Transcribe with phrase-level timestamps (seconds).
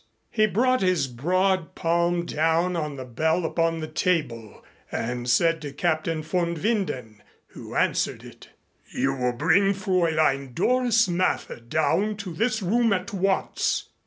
[0.31, 5.71] He brought his broad palm down on the bell upon the table and said to
[5.71, 8.49] Captain von Winden, who answered it:
[8.91, 13.89] "You will bring Fräulein Doris Mather down to this room at once."